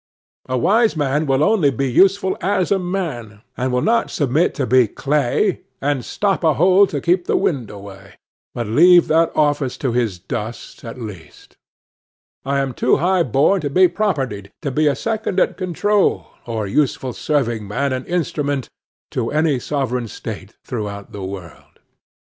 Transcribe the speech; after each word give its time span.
A 0.49 0.57
wise 0.57 0.97
man 0.97 1.27
will 1.27 1.43
only 1.43 1.69
be 1.69 1.87
useful 1.91 2.35
as 2.41 2.71
a 2.71 2.79
man, 2.79 3.43
and 3.55 3.71
will 3.71 3.83
not 3.83 4.09
submit 4.09 4.55
to 4.55 4.65
be 4.65 4.87
"clay," 4.87 5.61
and 5.79 6.03
"stop 6.03 6.43
a 6.43 6.55
hole 6.55 6.87
to 6.87 6.99
keep 6.99 7.27
the 7.27 7.37
wind 7.37 7.69
away," 7.69 8.15
but 8.55 8.65
leave 8.65 9.07
that 9.09 9.31
office 9.35 9.77
to 9.77 9.91
his 9.91 10.17
dust 10.17 10.83
at 10.83 10.97
least: 10.99 11.55
"I 12.43 12.57
am 12.61 12.73
too 12.73 12.97
high 12.97 13.21
born 13.21 13.61
to 13.61 13.69
be 13.69 13.87
propertied, 13.87 14.49
To 14.63 14.71
be 14.71 14.87
a 14.87 14.95
secondary 14.95 15.49
at 15.49 15.57
control, 15.57 16.29
Or 16.47 16.65
useful 16.65 17.13
serving 17.13 17.67
man 17.67 17.93
and 17.93 18.07
instrument 18.07 18.69
To 19.11 19.31
any 19.31 19.59
sovereign 19.59 20.07
state 20.07 20.55
throughout 20.63 21.11
the 21.11 21.23
world." 21.23 21.77